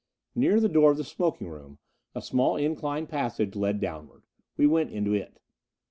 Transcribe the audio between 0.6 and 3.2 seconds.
door of the smoking room a small incline